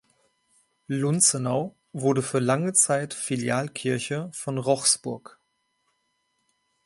[0.87, 5.39] Lunzenau wurde für lange Zeit Filialkirche von Rochsburg.